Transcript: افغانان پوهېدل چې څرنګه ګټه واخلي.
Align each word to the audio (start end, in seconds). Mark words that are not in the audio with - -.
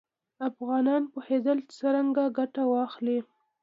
افغانان 0.49 1.01
پوهېدل 1.11 1.57
چې 1.67 1.71
څرنګه 1.79 2.23
ګټه 2.37 2.63
واخلي. 2.71 3.19